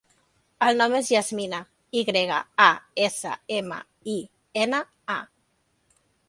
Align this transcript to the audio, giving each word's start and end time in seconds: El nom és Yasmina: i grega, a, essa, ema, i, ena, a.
El 0.67 0.77
nom 0.77 0.93
és 0.99 1.09
Yasmina: 1.13 1.59
i 2.01 2.03
grega, 2.07 2.39
a, 2.69 2.69
essa, 3.09 3.35
ema, 3.59 3.79
i, 4.15 4.17
ena, 4.65 4.83
a. 5.19 5.21